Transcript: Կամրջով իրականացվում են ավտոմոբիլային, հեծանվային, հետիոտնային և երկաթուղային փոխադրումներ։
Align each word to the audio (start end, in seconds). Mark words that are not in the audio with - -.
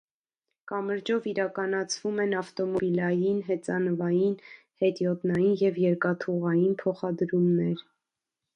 Կամրջով 0.69 1.27
իրականացվում 1.31 2.21
են 2.23 2.33
ավտոմոբիլային, 2.39 3.43
հեծանվային, 3.51 4.33
հետիոտնային 4.85 5.55
և 5.67 5.81
երկաթուղային 5.85 6.77
փոխադրումներ։ 6.83 7.89